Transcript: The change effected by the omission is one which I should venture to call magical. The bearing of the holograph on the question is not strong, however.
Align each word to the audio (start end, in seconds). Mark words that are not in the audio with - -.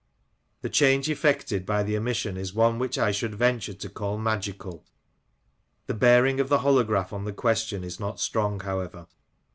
The 0.63 0.69
change 0.71 1.11
effected 1.11 1.63
by 1.63 1.83
the 1.83 1.95
omission 1.95 2.35
is 2.35 2.55
one 2.55 2.79
which 2.79 2.97
I 2.97 3.11
should 3.11 3.35
venture 3.35 3.75
to 3.75 3.87
call 3.87 4.17
magical. 4.17 4.83
The 5.85 5.93
bearing 5.93 6.39
of 6.39 6.49
the 6.49 6.57
holograph 6.65 7.13
on 7.13 7.23
the 7.25 7.33
question 7.33 7.83
is 7.83 7.99
not 7.99 8.19
strong, 8.19 8.61
however. 8.61 9.05